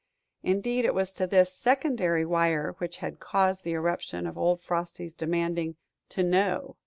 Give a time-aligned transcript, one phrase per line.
[0.41, 5.75] Indeed, it was this secondary wire which had caused the eruption of old Frosty demanding
[6.09, 6.75] to "know."